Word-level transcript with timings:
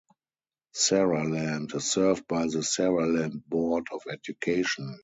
Saraland 0.73 1.75
is 1.75 1.91
served 1.91 2.27
by 2.27 2.45
the 2.45 2.63
Saraland 2.63 3.45
Board 3.45 3.85
of 3.91 4.01
Education. 4.11 4.99